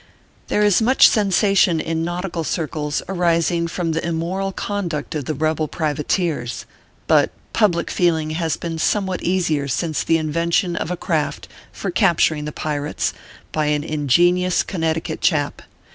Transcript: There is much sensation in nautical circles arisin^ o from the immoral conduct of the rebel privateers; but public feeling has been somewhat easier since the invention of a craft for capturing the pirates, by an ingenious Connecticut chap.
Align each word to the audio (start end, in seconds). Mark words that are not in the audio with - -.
There 0.47 0.63
is 0.63 0.81
much 0.81 1.07
sensation 1.07 1.79
in 1.79 2.03
nautical 2.03 2.43
circles 2.43 3.03
arisin^ 3.07 3.65
o 3.65 3.67
from 3.67 3.91
the 3.91 4.03
immoral 4.03 4.51
conduct 4.51 5.13
of 5.13 5.25
the 5.25 5.35
rebel 5.35 5.67
privateers; 5.67 6.65
but 7.05 7.29
public 7.53 7.91
feeling 7.91 8.31
has 8.31 8.57
been 8.57 8.79
somewhat 8.79 9.21
easier 9.21 9.67
since 9.67 10.03
the 10.03 10.17
invention 10.17 10.75
of 10.75 10.89
a 10.89 10.97
craft 10.97 11.47
for 11.71 11.91
capturing 11.91 12.45
the 12.45 12.51
pirates, 12.51 13.13
by 13.51 13.67
an 13.67 13.83
ingenious 13.83 14.63
Connecticut 14.63 15.21
chap. 15.21 15.61